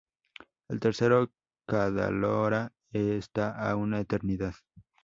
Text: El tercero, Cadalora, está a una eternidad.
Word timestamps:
El 0.67 0.79
tercero, 0.79 1.31
Cadalora, 1.67 2.73
está 2.91 3.51
a 3.51 3.75
una 3.75 3.99
eternidad. 3.99 4.55